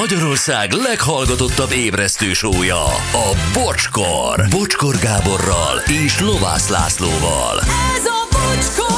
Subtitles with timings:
[0.00, 4.46] Magyarország leghallgatottabb ébresztő sója, a Bocskor.
[4.50, 7.58] Bocskor Gáborral és Lovász Lászlóval.
[7.96, 8.96] Ez a bocskor!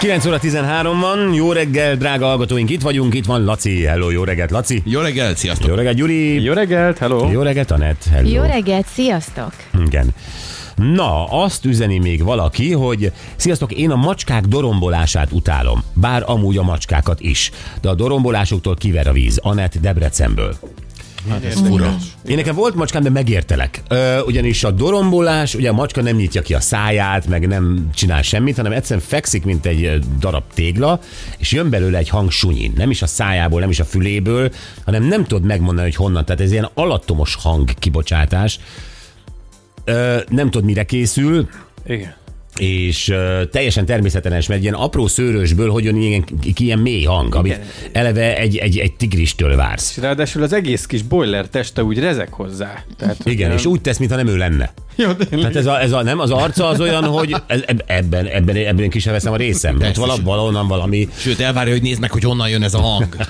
[0.00, 4.24] 9 óra 13 van, jó reggel, drága hallgatóink, itt vagyunk, itt van Laci, hello, jó
[4.24, 4.82] reggelt, Laci.
[4.84, 5.68] Jó reggelt, sziasztok!
[5.68, 6.42] Jó reggelt, Gyuri.
[6.42, 7.30] Jó reggelt, hello!
[7.30, 8.28] Jó reggelt, Anett, hello.
[8.28, 9.52] Jó reggelt, sziasztok!
[9.86, 10.14] Igen.
[10.78, 16.62] Na, azt üzeni még valaki, hogy sziasztok, én a macskák dorombolását utálom, bár amúgy a
[16.62, 17.50] macskákat is.
[17.80, 19.38] De a dorombolásoktól kiver a víz.
[19.42, 20.56] Anett Debrecenből.
[21.30, 21.96] Hát ez fura.
[22.26, 23.82] Én nekem volt macskám, de megértelek.
[23.88, 28.22] Ö, ugyanis a dorombolás, ugye a macska nem nyitja ki a száját, meg nem csinál
[28.22, 31.00] semmit, hanem egyszerűen fekszik, mint egy darab tégla,
[31.38, 32.72] és jön belőle egy hang sunyin.
[32.76, 34.50] Nem is a szájából, nem is a füléből,
[34.84, 36.24] hanem nem tudod megmondani, hogy honnan.
[36.24, 38.58] Tehát ez ilyen alattomos hang kibocsátás.
[40.28, 41.48] Nem tudod, mire készül,
[41.86, 42.14] Igen.
[42.58, 47.34] És uh, teljesen természetes, mert egy ilyen apró szőrösből hogy ilyen, ki ilyen mély hang,
[47.34, 47.60] amit
[47.92, 49.96] eleve egy, egy, egy tigristől vársz.
[49.96, 52.84] És ráadásul az egész kis boiler teste úgy rezek hozzá.
[52.98, 54.72] Tehát, Igen, nem- és úgy tesz, mintha nem ő lenne.
[54.96, 55.38] Jó, tényleg.
[55.40, 58.90] Tehát ez a, ez a, nem, az arca az olyan, hogy ez- ebben, ebben, ebben
[58.90, 59.74] ki sem veszem a részem.
[59.74, 60.00] Ott Persze.
[60.00, 61.08] vala, valahonnan valami.
[61.16, 63.16] Sőt, elvárja, hogy nézd meg, hogy honnan jön ez a hang.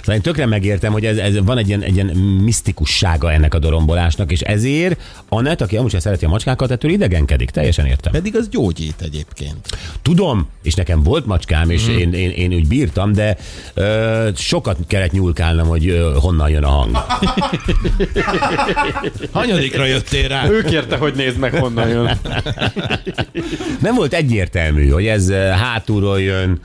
[0.00, 2.06] Szóval én tökre megértem, hogy ez, ez van egy ilyen, egy ilyen
[2.44, 7.50] misztikussága ennek a dorombolásnak, és ezért Anett, aki amúgy sem szereti a macskákat, ettől idegenkedik.
[7.50, 8.09] Teljesen értem.
[8.10, 9.68] Pedig az gyógyít egyébként.
[10.02, 13.36] Tudom, és nekem volt macskám, és én, én, én úgy bírtam, de
[13.74, 16.96] ö, sokat kellett nyúlkálnom, hogy ö, honnan jön a hang.
[19.32, 20.48] Hanyadikra jöttél rá?
[20.48, 22.18] Ő kérte, hogy nézd meg, honnan jön.
[23.80, 26.60] Nem volt egyértelmű, hogy ez hátulról jön,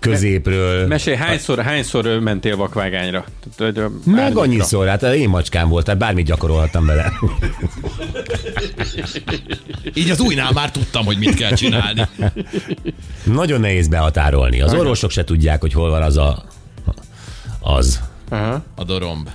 [0.00, 0.86] középről.
[0.86, 3.24] Mesélj, hányszor, hányszor mentél vakvágányra?
[3.58, 4.40] Meg árnyékra.
[4.40, 7.12] annyiszor, hát én macskám volt, tehát bármit gyakorolhattam vele.
[9.94, 12.02] Így az újnál már tudtam, hogy mit kell csinálni.
[13.24, 14.60] Nagyon nehéz behatárolni.
[14.60, 16.44] Az orvosok se tudják, hogy hol van az a...
[17.60, 18.00] az.
[18.28, 18.62] Aha.
[18.74, 19.28] A doromb.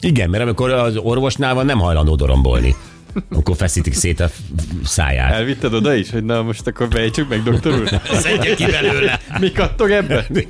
[0.00, 2.74] Igen, mert amikor az orvosnál van, nem hajlandó dorombolni.
[3.32, 4.30] Akkor feszítik szét a
[4.84, 5.32] száját.
[5.32, 8.00] Elvitted oda is, hogy na most akkor bejtsük meg, doktor úr?
[8.22, 9.20] Szedje ki belőle.
[9.38, 10.26] Mi kattog ebbe?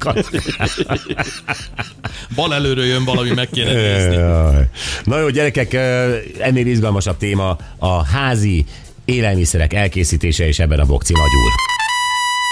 [2.34, 4.16] Bal előről jön valami, meg kéne nézni.
[5.04, 5.72] Na jó, gyerekek,
[6.38, 8.64] ennél izgalmasabb téma a házi
[9.04, 11.52] élelmiszerek elkészítése, és ebben a bokci nagy úr.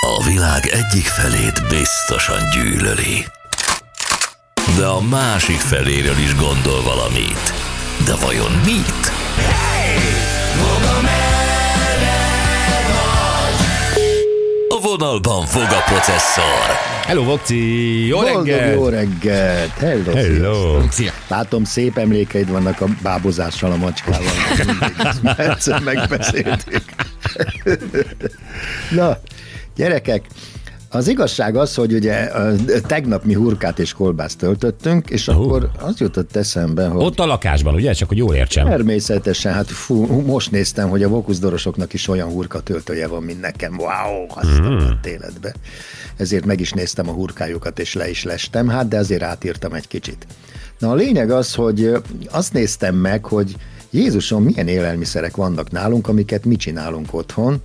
[0.00, 3.24] A világ egyik felét biztosan gyűlöli.
[4.76, 7.52] De a másik feléről is gondol valamit.
[8.04, 9.10] De vajon mit?
[14.88, 16.76] Vonalban fog a processzor.
[17.06, 18.06] Hello, Vokci!
[18.06, 18.72] Jó Boldog reggel!
[18.72, 19.70] jó reggelt!
[19.70, 20.80] Hello, Hello!
[20.90, 21.12] Szia.
[21.28, 24.32] Látom, szép emlékeid vannak a bábozással, a macskával.
[25.36, 26.82] Egyszer megbeszéltük.
[28.90, 29.18] Na,
[29.76, 30.24] gyerekek,
[30.90, 32.30] az igazság az, hogy ugye
[32.86, 37.74] tegnap mi hurkát és kolbászt töltöttünk, és akkor az jutott eszembe, hogy Ott a lakásban,
[37.74, 37.92] ugye?
[37.92, 38.66] Csak hogy jól értsem.
[38.66, 43.78] Természetesen, hát fú, most néztem, hogy a vokuszdorosoknak is olyan hurka töltője van, mint nekem.
[43.78, 45.54] Wow, azt a életbe.
[46.16, 49.88] Ezért meg is néztem a hurkájukat, és le is lestem, hát de azért átírtam egy
[49.88, 50.26] kicsit.
[50.78, 51.92] Na a lényeg az, hogy
[52.30, 53.56] azt néztem meg, hogy
[53.90, 57.62] Jézusom, milyen élelmiszerek vannak nálunk, amiket mi csinálunk otthon,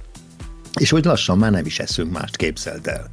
[0.79, 3.09] és hogy lassan már nem is eszünk mást, képzeld el.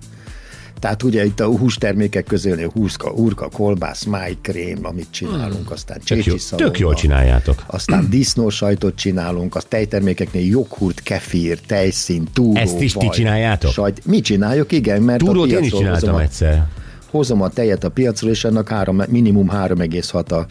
[0.80, 6.16] Tehát ugye itt a hústermékek közül a húszka, urka, kolbász, májkrém, amit csinálunk, aztán Hmm.
[6.16, 7.64] Tök, jó, csécsi szalonna, tök jól csináljátok.
[7.66, 13.72] aztán disznósajtot csinálunk, az tejtermékeknél joghurt, kefír, tejszín, túró, Ezt is ti vaj, csináljátok?
[13.72, 14.04] Sajt.
[14.04, 16.66] Mi csináljuk, igen, mert Túrót a én is csináltam a, egyszer.
[17.10, 20.46] Hozom a tejet a piacról, és annak három, minimum 3,6 a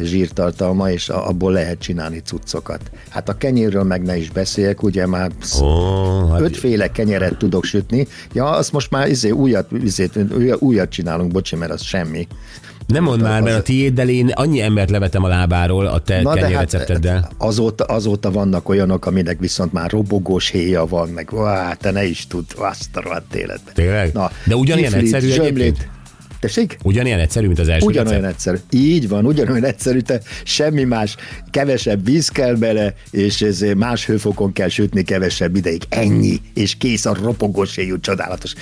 [0.00, 2.80] zsírtartalma, és abból lehet csinálni cuccokat.
[3.08, 5.30] Hát a kenyérről meg ne is beszéljek, ugye már
[6.30, 8.06] hát ötféle kenyeret tudok sütni.
[8.32, 10.08] Ja, azt most már izé, újat, izé,
[10.58, 12.26] újat csinálunk, bocsi, mert az semmi.
[12.86, 16.58] nem mondd már, mert a tiéddel én annyi embert levetem a lábáról a te kenyér
[16.58, 17.30] recepteddel.
[17.38, 22.26] azóta, azóta vannak olyanok, aminek viszont már robogós héja van, meg á, te ne is
[22.26, 23.70] tud, azt a rohadt életbe.
[23.72, 24.12] Tényleg?
[24.44, 25.56] De ugyanilyen kiflit, egyszerű zsömlét.
[25.56, 25.92] egyébként?
[26.44, 26.76] Tessék?
[26.82, 28.34] Ugyanilyen egyszerű, mint az első Ugyanolyan recept?
[28.34, 28.84] egyszerű.
[28.84, 31.16] Így van, ugyanolyan egyszerű, te semmi más,
[31.50, 35.82] kevesebb víz kell bele, és ez más hőfokon kell sütni kevesebb ideig.
[35.88, 38.52] Ennyi, és kész a ropogós éjú, csodálatos.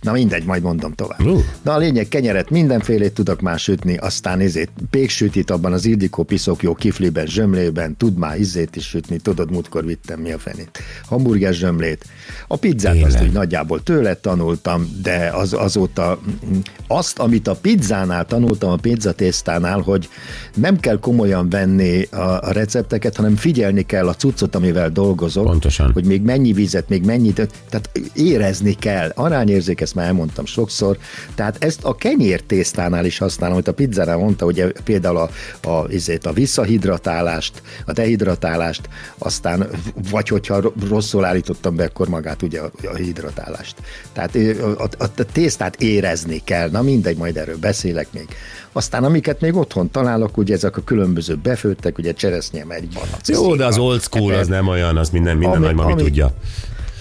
[0.00, 1.26] Na mindegy, majd mondom tovább.
[1.26, 1.44] Ú.
[1.62, 6.62] Na a lényeg, kenyeret mindenfélét tudok már sütni, aztán izét, péksütit abban az Ildikó piszok
[6.62, 10.78] jó kifliben, zsömlében, tud már izét is sütni, tudod, múltkor vittem mi a fenét.
[11.06, 12.04] Hamburger zsömlét.
[12.48, 13.12] A pizzát Tényleg.
[13.12, 18.70] azt úgy nagyjából tőle tanultam, de az, azóta mm, azt, ami amit a pizzánál tanultam,
[18.70, 20.08] a pizzatésztánál, hogy
[20.54, 25.44] nem kell komolyan venni a, a recepteket, hanem figyelni kell a cuccot, amivel dolgozok.
[25.44, 25.92] Pontosan.
[25.92, 27.34] Hogy még mennyi vizet, még mennyit,
[27.68, 29.12] tehát érezni kell.
[29.14, 30.98] Arányérzék, ezt már elmondtam sokszor.
[31.34, 35.30] Tehát ezt a kenyértésztánál is használom, amit a pizzánál mondta, hogy például a,
[35.68, 38.88] a, izét, a visszahidratálást, a dehidratálást,
[39.18, 39.68] aztán
[40.10, 43.76] vagy hogyha rosszul állítottam be, akkor magát ugye a, a hidratálást.
[44.12, 46.70] Tehát a, a, a tésztát érezni kell.
[46.70, 48.26] Na mindegy, majd erről beszélek még.
[48.72, 53.28] Aztán amiket még otthon találok, ugye ezek a különböző befőttek, ugye cseresznye, egy banac.
[53.28, 56.34] Jó, de az old school az nem olyan, az minden, minden Ami- nagymami ami- tudja.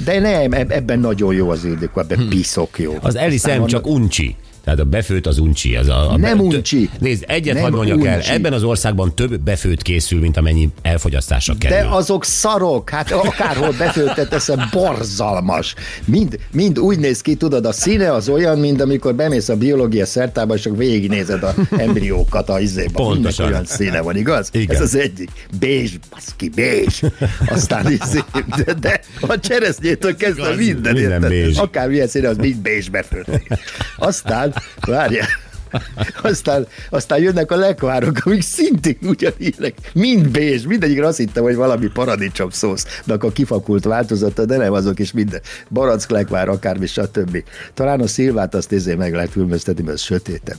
[0.06, 2.30] De nem, eb- ebben nagyon jó az Ildikó, ebben hmm.
[2.30, 2.98] piszok jó.
[3.02, 4.36] Az eliszem csak uncsi.
[4.64, 5.76] Tehát a befőtt az uncsi.
[5.76, 6.90] Az a, a Nem be- uncsi.
[7.00, 11.54] Nézd, egyet Nem hadd mondjak el, ebben az országban több befőtt készül, mint amennyi elfogyasztásra
[11.60, 11.78] kerül.
[11.78, 15.76] De azok szarok, hát akárhol befőttet teszem, borzalmas.
[16.06, 20.06] Mind, mind úgy néz ki, tudod, a színe az olyan, mint amikor bemész a biológia
[20.06, 22.92] szertába, és csak végignézed a embriókat a izéba.
[22.92, 23.46] Pontosan.
[23.46, 24.50] Mindenki olyan színe van, igaz?
[24.52, 24.76] Igen.
[24.76, 25.30] Ez az egyik.
[25.60, 27.02] Bézs, baszki, bézs.
[27.48, 28.20] Aztán izé,
[28.66, 31.30] de, de a cseresznyétől kezdve minden, Minden érted?
[31.30, 31.58] bézs.
[31.58, 33.28] Akár milyen színe, az mind bézs befőtt.
[33.98, 35.28] Aztán, várjál,
[36.22, 39.74] aztán, aztán jönnek a lekvárok, amik szintén ugyanilyenek.
[39.94, 44.74] Mind bézs, mindegyikre azt hittem, hogy valami paradicsom szósz, de akkor kifakult változata, de nem
[44.74, 45.42] azok is minden.
[45.70, 47.44] Barack lekvár, akármi, stb.
[47.74, 50.58] Talán a szilvát azt izé meg lehet különböztetni, mert sötétebb.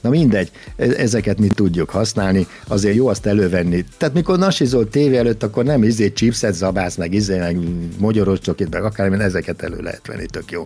[0.00, 3.84] Na mindegy, e- ezeket mi tudjuk használni, azért jó azt elővenni.
[3.96, 7.58] Tehát mikor nasizol tévé előtt, akkor nem izé chipset zabász, meg izé, meg
[7.98, 10.64] mogyoros csokit, meg akármi, ezeket elő lehet venni, tök jó.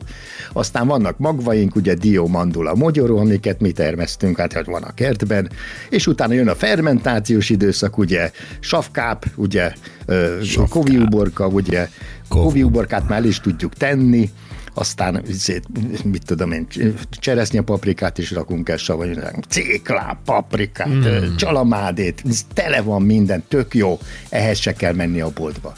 [0.53, 5.51] Aztán vannak magvaink, ugye dió, mandula, mogyoró, amiket mi termesztünk, hát hogy van a kertben,
[5.89, 9.73] és utána jön a fermentációs időszak, ugye, savkáp, ugye,
[10.07, 10.39] ö,
[10.69, 11.89] koviuborka, ugye,
[12.29, 14.31] koviuborkát már el is tudjuk tenni,
[14.75, 15.65] aztán izét,
[16.05, 16.67] mit tudom én,
[17.11, 19.15] cseresznye paprikát is rakunk el, savanyú,
[19.49, 21.37] céklá, paprikát, mm.
[21.37, 22.23] csalamádét,
[22.55, 23.99] tele van minden, tök jó,
[24.29, 25.73] ehhez se kell menni a boltba.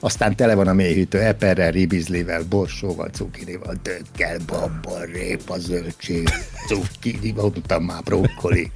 [0.00, 6.28] Aztán tele van a mélyhűtő eperrel, ribizlivel, borsóval, cukinival, dökkel, babban, répa, zöldség,
[6.68, 8.70] cukini, mondtam már brokkoli,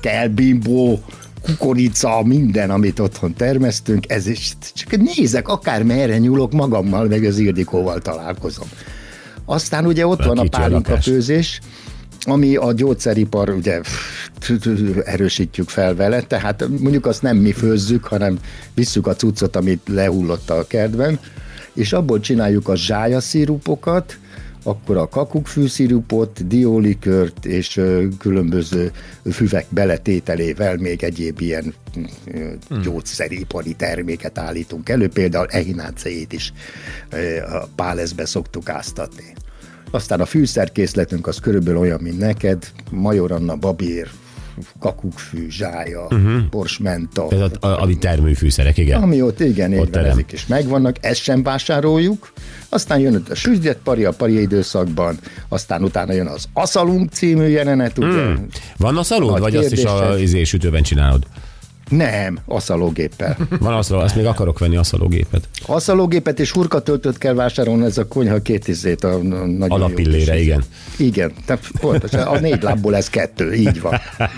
[0.00, 1.04] kell bimbó,
[1.42, 7.38] kukorica, minden, amit otthon termesztünk, ez is, csak nézek, akár merre nyúlok, magammal, meg az
[7.38, 8.68] Ildikóval találkozom.
[9.50, 11.60] Aztán ugye ott van a pálinka főzés,
[12.22, 13.80] ami a gyógyszeripar, ugye
[15.04, 18.38] erősítjük fel vele, tehát mondjuk azt nem mi főzzük, hanem
[18.74, 21.18] visszük a cuccot, amit lehullott a kertben,
[21.72, 24.18] és abból csináljuk a zsájaszírupokat,
[24.62, 27.80] akkor a kakukkfűszirupot, diólikört és
[28.18, 28.92] különböző
[29.32, 31.74] füvek beletételével még egyéb ilyen
[32.26, 32.52] ö,
[32.82, 36.52] gyógyszeripari terméket állítunk elő, például ehináceit is
[37.50, 39.34] a páleszbe szoktuk áztatni.
[39.90, 44.08] Aztán a fűszerkészletünk az körülbelül olyan, mint neked, Major Anna, babír,
[44.78, 46.48] kakukkfű, zsája, uh-huh.
[46.50, 49.02] borsmenta, Ez a, a, a termőfűszerek, igen.
[49.02, 52.32] ami ott igen, Ott van, ezek is megvannak, ezt sem vásároljuk,
[52.68, 55.18] aztán jön a süzdett pari a pari időszakban,
[55.48, 58.24] aztán utána jön az Aszalunk című jelenet, ugye?
[58.24, 58.46] Hmm.
[58.76, 61.26] Van a szalód, Nagy vagy azt is a izé, sütőben csinálod?
[61.90, 63.36] Nem, aszalógéppel.
[63.60, 65.48] Van aszaló, azt még akarok venni aszalógépet.
[65.66, 70.40] Aszalógépet és hurkatöltőt kell vásárolni, ez a konyha két izét, a, a nagyon jó Alapillére,
[70.40, 70.64] igen.
[70.96, 74.00] Igen, tehát pontosan, a négy lábból ez kettő, így van.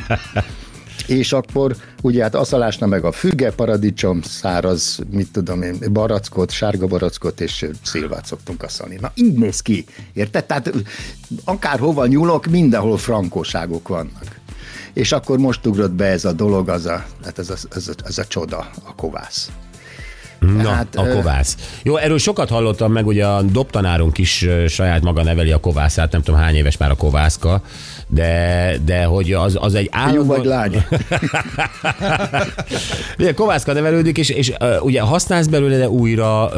[1.07, 6.87] És akkor ugye hát aszalásna meg a füge, paradicsom, száraz, mit tudom én, barackot, sárga
[6.87, 8.99] barackot és szilvát szoktunk aszalni.
[9.01, 10.45] Na így néz ki, érted?
[10.45, 10.73] Tehát
[11.45, 14.41] akárhova nyúlok, mindenhol frankóságok vannak.
[14.95, 17.93] És akkor most ugrott be ez a dolog, az a, hát ez a, ez a,
[18.05, 19.51] ez a csoda, a kovász.
[20.63, 21.57] Na, Hát, a kovász.
[21.83, 26.23] Jó, erről sokat hallottam meg, ugye a dobtanárunk is saját maga neveli a kovászát, nem
[26.23, 27.63] tudom hány éves már a kovászka,
[28.09, 30.25] de, de hogy az, az egy állandó...
[30.25, 30.85] vagy lány?
[33.19, 36.55] Ugye kovászka nevelődik, és, és uh, ugye használsz belőle, de újra, uh,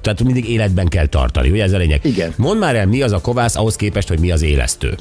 [0.00, 2.04] tehát mindig életben kell tartani, ugye ez a lényeg.
[2.04, 2.32] Igen.
[2.36, 4.94] Mondd már el, mi az a kovász ahhoz képest, hogy mi az élesztő.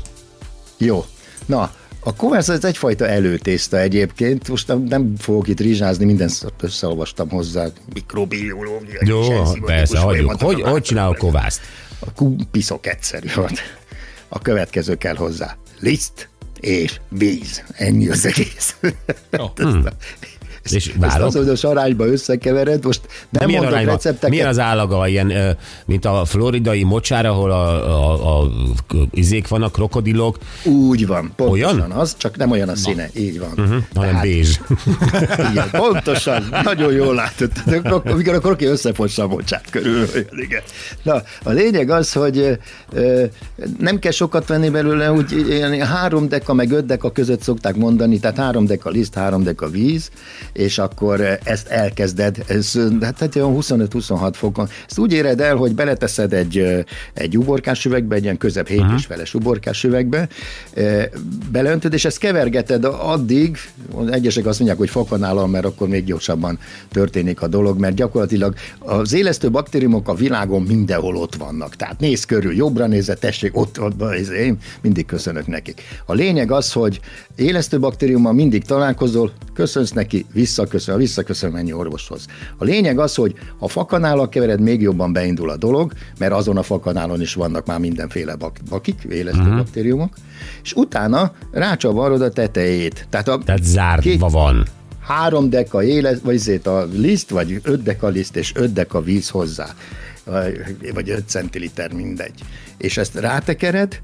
[0.78, 1.06] Jó.
[1.46, 1.72] Na,
[2.08, 7.68] a kovász ez egyfajta előtészta egyébként, most nem, nem fogok itt rizsázni, mindent összeolvastam hozzá,
[7.94, 9.00] mikrobiológia.
[9.06, 9.22] Jó,
[9.66, 10.42] persze, hagyjuk.
[10.42, 11.62] Hogy, hogy csinálok kovászt?
[12.00, 13.52] A kú piszok egyszerű van.
[14.28, 15.58] A következő kell hozzá.
[15.80, 17.64] Liszt és víz.
[17.74, 18.76] Ennyi az egész.
[19.56, 19.86] Hmm.
[20.72, 21.28] És Ezt várok.
[21.28, 24.30] azonos arányba összekevered, most nem milyen mondok recepteket.
[24.30, 27.68] Milyen az állaga, ilyen, mint a floridai mocsár, ahol a,
[28.14, 28.52] a, a,
[29.12, 31.92] izék vannak, krokodilok, Úgy van, pontosan Olyan?
[31.92, 33.52] az, csak nem olyan a színe, így van.
[33.58, 33.84] Uh-huh.
[33.94, 34.60] hanem bézs.
[35.52, 37.52] Igen, pontosan, nagyon jól látod.
[37.66, 40.06] Tehát, Amikor a kroki összefossa a bocsát körül.
[40.46, 40.62] Igen.
[41.04, 42.60] Na, a lényeg az, hogy
[43.80, 48.20] nem kell sokat venni belőle, úgy ilyen három deka meg öt deka között szokták mondani,
[48.20, 50.10] tehát három deka liszt, három deka víz,
[50.56, 54.68] és akkor ezt elkezded, ez, hát, hát olyan 25-26 fokon.
[54.88, 56.80] Ezt úgy éred el, hogy beleteszed egy, ö,
[57.14, 60.28] egy uborkás üvegbe, egy ilyen közebb 7 és feles uborkás üvegbe,
[61.52, 63.58] beleöntöd, és ezt kevergeted addig,
[64.10, 66.60] egyesek azt mondják, hogy fokanállal, mert akkor még gyorsabban
[66.92, 71.76] történik a dolog, mert gyakorlatilag az élesztő baktériumok a világon mindenhol ott vannak.
[71.76, 75.82] Tehát néz körül, jobbra nézze, tessék, ott, ott, ott én mindig köszönök nekik.
[76.06, 77.00] A lényeg az, hogy
[77.36, 82.26] élesztő baktériummal mindig találkozol, köszönsz neki, visszaköszön, visszaköszön, menj orvoshoz.
[82.58, 86.64] A lényeg az, hogy ha fakanállal kevered, még jobban beindul a dolog, mert azon a
[86.64, 89.56] fakanálon is vannak már mindenféle bak- bakik, élesztő uh-huh.
[89.58, 90.14] baktériumok,
[90.64, 93.08] és utána rácsavarod a tetejét.
[93.10, 94.66] Tehát, a Tehát zárva van.
[95.02, 99.30] három deka élet, vagy zét a liszt, vagy öt deka liszt, és öt deka víz
[99.30, 99.68] hozzá,
[100.24, 102.40] vagy- vagy öt centiliter, mindegy.
[102.78, 104.00] És ezt rátekered,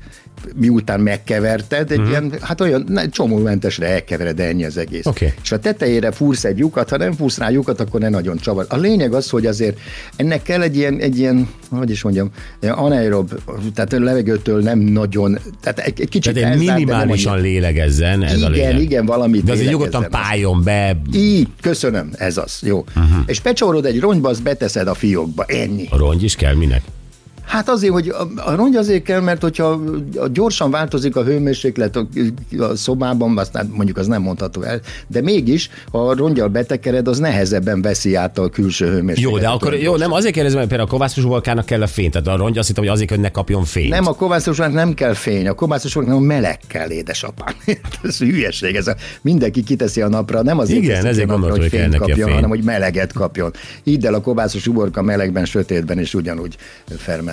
[0.55, 2.09] miután megkeverted, egy Mhm.
[2.09, 5.05] ilyen, hát olyan csomómentesre elkevered, ennyi az egész.
[5.05, 5.33] Oké.
[5.43, 8.65] És a tetejére fúrsz egy lyukat, ha nem fúrsz rá lyukat, akkor ne nagyon csavar.
[8.69, 9.79] A lényeg az, hogy azért
[10.15, 12.31] ennek kell egy ilyen, egy ilyen hogy is mondjam,
[12.61, 13.31] anaerob,
[13.73, 17.31] tehát a levegőtől nem nagyon, tehát egy, egy kicsit Tehát egy elzár, de nem minimálisan
[17.33, 17.47] annyira.
[17.47, 18.81] lélegezzen, ez a Igen, lényeg.
[18.81, 22.77] igen, valamit De azért nyugodtan pályon be, Így, köszönöm, ez az, jó.
[22.95, 23.23] Uh-huh.
[23.25, 25.87] És becsorod egy rongyba, azt beteszed a fiókba, ennyi.
[25.89, 26.81] a rongy is kell, minek?
[27.51, 29.79] Hát azért, hogy a, rongy azért kell, mert hogyha
[30.33, 32.07] gyorsan változik a hőmérséklet a,
[32.75, 37.81] szobában, aztán mondjuk az nem mondható el, de mégis, ha a rongyal betekered, az nehezebben
[37.81, 39.41] veszi át a külső hőmérsékletet.
[39.41, 42.11] Jó, de akkor jó, nem azért kérdezem, mert például a kovászos uborkának kell a fény,
[42.11, 43.89] tehát a rongy azt hittem, hogy azért, hogy ne kapjon fényt.
[43.89, 47.53] Nem, a kovászosnak nem kell fény, a kovászosnak meleg kell, édesapám.
[48.03, 51.69] ez hülyeség, ez a, mindenki kiteszi a napra, nem azért Igen, ezért a napra, hogy
[51.69, 52.35] fényt kapjon, fény.
[52.35, 53.53] hanem hogy meleget kapjon.
[53.83, 56.55] Így el a kovászos uborka melegben, sötétben is ugyanúgy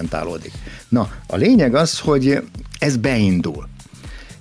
[0.09, 0.53] fermentálódik.
[0.89, 2.43] Na, a lényeg az, hogy
[2.79, 3.69] ez beindul.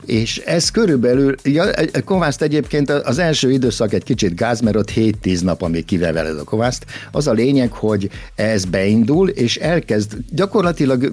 [0.08, 1.70] És ez körülbelül, ja,
[2.06, 6.44] kovászt egyébként az első időszak egy kicsit gáz, mert ott 7-10 nap, amíg kiveveled a
[6.44, 6.86] kovászt.
[7.12, 11.12] Az a lényeg, hogy ez beindul, és elkezd, gyakorlatilag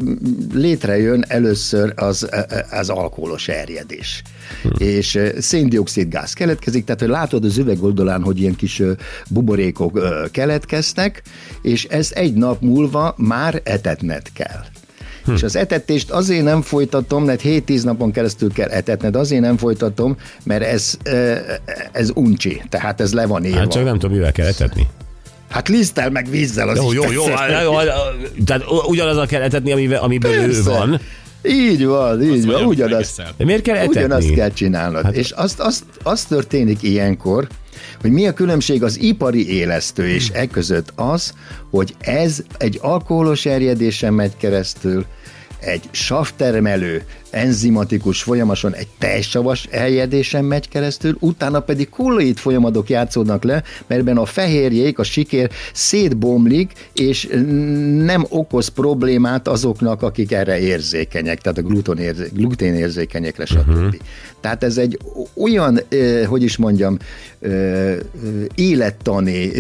[0.53, 2.29] létrejön először az,
[2.71, 4.23] az alkoholos erjedés.
[4.63, 4.83] Hm.
[4.83, 8.93] És eh, széndiokszid gáz keletkezik, tehát hogy látod az üveg oldalán, hogy ilyen kis ö,
[9.31, 11.23] buborékok ö, keletkeztek,
[11.63, 14.65] és ez egy nap múlva már etetned kell.
[15.25, 15.33] Hm.
[15.33, 20.17] És az etetést azért nem folytatom, mert 7-10 napon keresztül kell etetned, azért nem folytatom,
[20.45, 20.99] mert ez,
[21.93, 23.59] ez uncsi, tehát ez le van írva.
[23.59, 24.87] Hát csak nem tudom, mivel kell etetni.
[25.51, 27.63] Hát liszttel meg vízzel az Jó, jó, jó, tetszett.
[27.63, 27.73] jó,
[28.45, 30.71] tehát ugyanazzal kell etetni, amivel, amiből ő Persze.
[30.71, 31.01] van.
[31.47, 33.23] Így van, így van, vagyok ugyanazt.
[33.37, 33.99] De miért kell etetni?
[33.99, 35.03] Ugyanazt kell csinálnod.
[35.03, 37.47] Hát, és azt, azt, azt történik ilyenkor,
[38.01, 41.33] hogy mi a különbség az ipari élesztő és e között az,
[41.71, 45.07] hogy ez egy alkoholos erjedésen megy keresztül,
[45.65, 53.63] egy savtermelő, enzimatikus folyamason egy tejsavas eljedésen megy keresztül, utána pedig kolloid folyamatok játszódnak le,
[53.87, 57.29] mert ebben a fehérjék, a sikér szétbomlik, és
[58.05, 61.63] nem okoz problémát azoknak, akik erre érzékenyek, tehát a
[62.33, 63.69] gluténérzékenyekre, stb.
[63.69, 63.95] Uh-huh.
[64.45, 64.99] Tehát ez egy
[65.35, 65.81] olyan,
[66.27, 66.97] hogy is mondjam,
[68.55, 69.51] élettani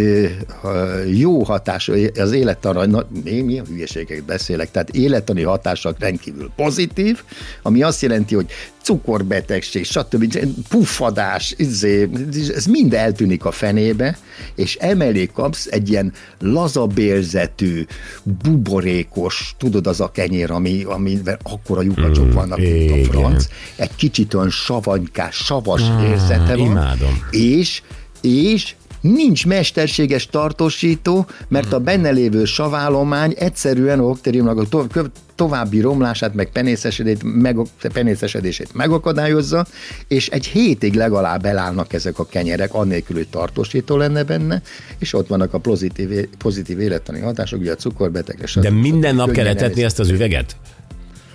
[1.06, 7.22] jó hatás, az élettanra, na, én milyen hülyeségeket beszélek, tehát élettani hatásak rendkívül pozitív,
[7.62, 8.46] ami azt jelenti, hogy
[8.84, 10.38] cukorbetegség, stb.
[10.68, 12.08] puffadás, izé,
[12.54, 14.18] ez mind eltűnik a fenébe,
[14.54, 17.86] és emelé kapsz egy ilyen lazabérzetű,
[18.22, 23.44] buborékos, tudod, az a kenyér, ami, amivel akkora lyukacsok vannak, mint a franc,
[23.76, 26.66] egy kicsit olyan savanykás, savas érzete van.
[26.66, 27.26] imádom.
[27.30, 27.82] És,
[28.20, 28.74] és
[29.12, 34.86] nincs mesterséges tartósító, mert a benne lévő savállomány egyszerűen a bakteriumnak a
[35.34, 37.56] további romlását, meg penészesedését, meg,
[37.92, 39.66] penészesedését megakadályozza,
[40.08, 44.62] és egy hétig legalább elállnak ezek a kenyerek, annélkül, hogy tartósító lenne benne,
[44.98, 49.46] és ott vannak a pozitív, pozitív élettani hatások, ugye a cukorbetegre, De minden nap kell
[49.46, 50.56] etetni ezt az üveget?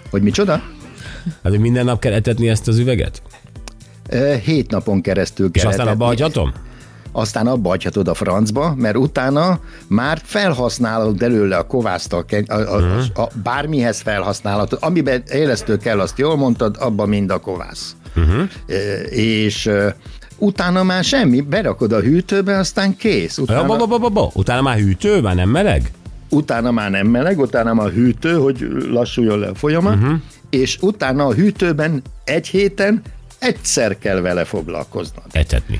[0.10, 0.52] Hogy micsoda?
[1.24, 3.22] Hát, hogy minden nap kell etetni ezt az üveget?
[4.44, 6.54] Hét napon keresztül És kell aztán abba hagyhatom?
[7.12, 12.80] Aztán abba hagyhatod a francba, mert utána már felhasználod belőle a kovászt, a, a, a,
[12.80, 13.00] Mhm.
[13.14, 14.80] a, bármihez felhasználhatod.
[14.82, 17.96] Amiben élesztő kell, azt jól mondtad, abba mind a kovász.
[18.14, 18.30] Mhm.
[18.30, 18.48] Uh-huh.
[19.10, 19.88] És ö,
[20.38, 23.38] utána már semmi, berakod a hűtőbe, aztán kész.
[23.38, 24.30] Utána, ba, ba, ba, ba, ba.
[24.34, 25.92] Utána már hűtő, már nem meleg?
[26.32, 30.14] utána már nem meleg, utána már hűtő, hogy lassuljon le a folyamat, uh-huh.
[30.50, 33.02] és utána a hűtőben egy héten
[33.40, 35.24] egyszer kell vele foglalkoznod.
[35.32, 35.80] Etetni.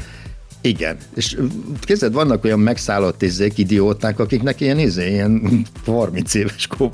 [0.62, 1.38] Igen, és
[1.82, 6.92] képzeld, vannak olyan megszállott izék, idióták, akiknek ilyen, izé, ilyen 30 éves van.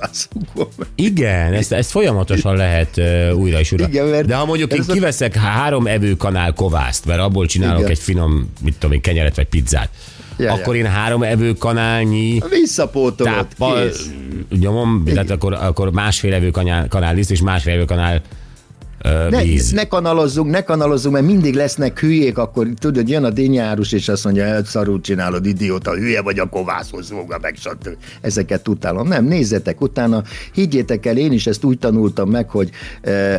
[0.95, 3.87] Igen, ezt, ezt folyamatosan lehet uh, újra és újra.
[3.87, 7.79] Igen, mert De ha mondjuk én ez a- kiveszek három evőkanál kovászt, mert abból csinálok
[7.79, 7.91] Igen.
[7.91, 9.89] egy finom, mit tudom én, kenyeret vagy pizzát,
[10.37, 10.83] Ja, akkor ja.
[10.83, 14.09] én három evőkanálnyi Visszapótolod, táppal kész.
[14.59, 18.21] nyomom, tehát akkor, akkor másfél evőkanál kanál liszt és másfél evőkanál
[19.05, 19.71] uh, Ne, víz.
[19.71, 24.23] ne kanalozzunk, ne kanalozzunk, mert mindig lesznek hülyék, akkor tudod, jön a dinnyárus, és azt
[24.23, 27.89] mondja, hogy szarul csinálod, idióta, hülye vagy a kovászhoz foga meg, stb.
[28.21, 29.07] Ezeket utálom.
[29.07, 32.69] Nem, nézzetek utána, higgyétek el, én is ezt úgy tanultam meg, hogy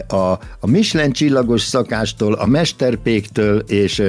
[0.08, 0.16] a,
[0.60, 4.02] a Michelin csillagos szakástól, a mesterpéktől és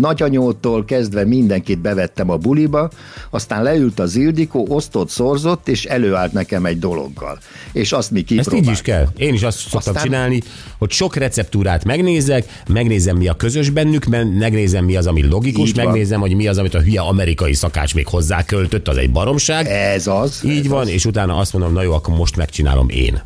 [0.00, 2.90] nagyanyótól kezdve mindenkit bevettem a buliba,
[3.30, 7.38] aztán leült az Ildikó, osztott, szorzott, és előállt nekem egy dologgal.
[7.72, 8.66] És azt mi Ezt kipróbáltuk.
[8.66, 9.06] így is kell.
[9.16, 10.42] Én is azt szoktam Aztán- csinálni,
[10.80, 14.04] hogy sok receptúrát megnézek, megnézem, mi a közös bennük,
[14.38, 15.84] megnézem, mi az, ami logikus, Így van.
[15.84, 19.66] megnézem, hogy mi az, amit a hülye amerikai szakács még hozzáköltött, az egy baromság.
[19.66, 20.40] Ez az.
[20.44, 20.88] Így ez van, az.
[20.88, 23.22] és utána azt mondom, na jó, akkor most megcsinálom én.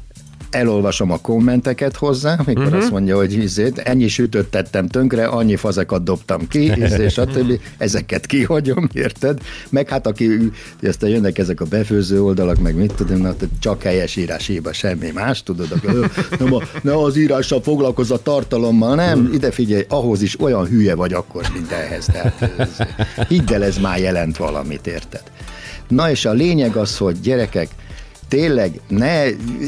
[0.55, 2.63] Elolvasom a kommenteket hozzá, mikor Mhm.
[2.65, 2.83] uh-huh.
[2.83, 7.61] azt mondja, hogy izét, ennyi sütőt tettem tönkre, annyi fazekat dobtam ki, izé, stb.
[7.79, 9.39] Ezeket kihagyom, érted?
[9.71, 10.51] Meg hát aki,
[10.83, 14.73] aztán jönnek ezek a befőző oldalak, meg mit tudom, na, tehát csak helyes írás hiba,
[14.73, 19.85] semmi más, tudod, akkor, nem, a, nem az írással foglalkozz a tartalommal, nem, ide figyelj,
[19.89, 22.05] ahhoz is olyan hülye vagy akkor, mint ehhez.
[22.05, 22.77] Tehát, ez,
[23.29, 25.23] hidd el, ez már jelent valamit, érted?
[25.89, 27.69] Na és a lényeg az, hogy gyerekek,
[28.35, 29.25] tényleg ne,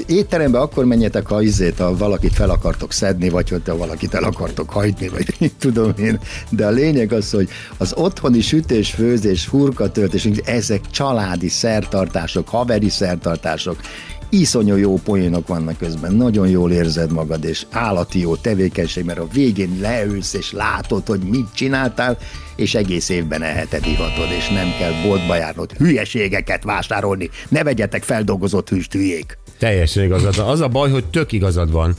[0.06, 4.70] étterembe akkor menjetek, ha izzét, ha valakit fel akartok szedni, vagy hogyha valakit el akartok
[4.70, 6.20] hajtni, vagy mit tudom én.
[6.50, 13.80] De a lényeg az, hogy az otthoni sütés, főzés, hurkatöltés, ezek családi szertartások, haveri szertartások,
[14.28, 19.26] iszonyú jó poénok vannak közben, nagyon jól érzed magad, és állati jó tevékenység, mert a
[19.32, 22.18] végén leülsz, és látod, hogy mit csináltál,
[22.56, 28.68] és egész évben eheted, ihatod, és nem kell boltba járnod, hülyeségeket vásárolni, ne vegyetek feldolgozott
[28.68, 29.38] hűst hülyék.
[29.58, 30.48] Teljesen igazad van.
[30.48, 31.94] Az a baj, hogy tök igazad van.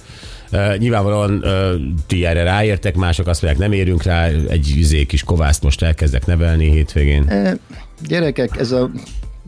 [0.52, 1.74] Uh, nyilvánvalóan uh,
[2.08, 6.26] ti erre ráértek, mások azt mondják, nem érünk rá, egy izé kis kovászt most elkezdek
[6.26, 7.30] nevelni hétvégén.
[7.30, 7.58] E,
[8.08, 8.92] gyerekek, ez a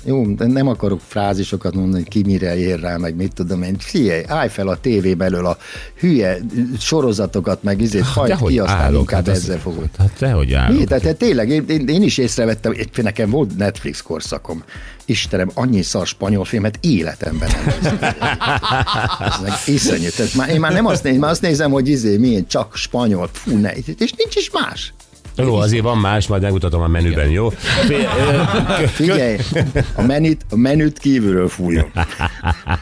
[0.06, 3.76] jó, de nem akarok frázisokat mondani, ki mire ér rá, meg mit tudom én.
[3.80, 5.58] Figyelj, állj fel a tévé belől a
[6.00, 6.38] hülye
[6.80, 9.90] sorozatokat, meg izét, Dehogy ki, aztán állok, inkább hát az- ezzel fogod.
[9.98, 10.78] Hát dehogy állok.
[10.78, 10.84] Mi?
[10.84, 14.64] Tehát, tehát tényleg, én, én, én is észrevettem, nekem volt Netflix korszakom.
[15.06, 18.14] Istenem, annyi szar spanyol filmet életemben nem néztem.
[19.66, 20.10] Iszonyú.
[20.16, 23.30] Tehát már, én már nem azt nézem, már azt nézem, hogy izé, milyen csak spanyol.
[23.32, 24.94] Fú, ne, és nincs is más.
[25.40, 27.50] Jó, azért van más, majd megmutatom a menüben, jó?
[28.88, 29.38] Figyelj,
[29.96, 31.92] a menüt, a menüt kívülről fújom.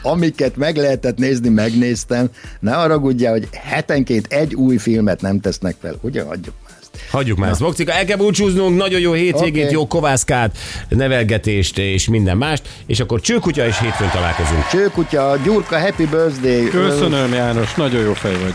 [0.02, 2.28] Amiket meg lehetett nézni, megnéztem.
[2.60, 5.98] Ne haragudjál, hogy hetenként egy új filmet nem tesznek fel.
[6.00, 6.76] Ugye, adjuk már.
[7.10, 7.60] Hagyjuk már ezt.
[7.60, 9.72] Bokcika, el kell búcsúznunk, nagyon jó hétvégét, Oké.
[9.72, 14.66] jó kovászkát, nevelgetést és minden mást, és akkor csőkutya és hétfőn találkozunk.
[14.70, 16.68] Csőkutya, Gyurka, happy birthday.
[16.68, 18.54] Köszönöm, János, nagyon jó fej vagy.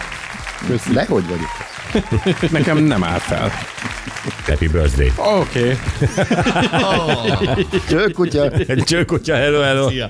[0.68, 0.92] Köszi.
[0.94, 1.73] De hogy vagyok?
[2.52, 3.52] Nekem nem áll fel.
[4.46, 5.12] Happy birthday.
[5.16, 5.78] Oké.
[7.20, 7.68] Okay.
[7.90, 8.52] Csőkutya.
[8.84, 9.90] Csőkutya, hello, hello.
[9.90, 10.10] Szia.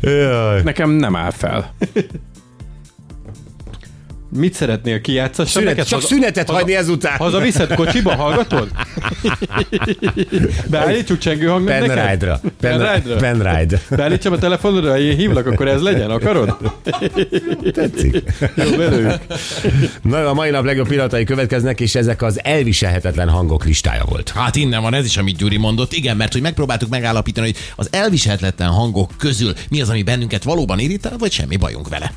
[0.00, 0.62] Jaj.
[0.62, 1.74] Nekem nem áll fel.
[4.36, 5.62] Mit szeretnél kijátszassam?
[5.62, 7.16] Szünet, neked csak haza- szünetet haza- hagyni ezután.
[7.16, 8.68] Haza viszed kocsiba, hallgatod?
[10.70, 11.86] Beállítsuk csengő neked?
[11.86, 12.40] Penride-ra.
[12.60, 13.16] Penride-ra?
[13.16, 13.80] Penride.
[13.90, 16.56] Beállítsam a telefonodra, én hívlak, akkor ez legyen, akarod?
[17.72, 18.22] Tetszik.
[18.54, 19.14] Jó, belőjük.
[20.02, 24.30] Na, a mai nap legjobb pillanatai következnek, és ezek az elviselhetetlen hangok listája volt.
[24.30, 25.92] Hát innen van ez is, amit Gyuri mondott.
[25.92, 30.78] Igen, mert hogy megpróbáltuk megállapítani, hogy az elviselhetetlen hangok közül mi az, ami bennünket valóban
[30.78, 32.12] irritál, vagy semmi bajunk vele.